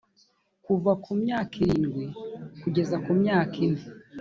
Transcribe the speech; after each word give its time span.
kuva 0.65 0.91
ku 1.03 1.11
myaka 1.21 1.53
irindwi 1.63 2.05
kugeza 2.61 2.95
ku 3.05 3.11
myaka 3.21 3.55
ine 3.65 3.83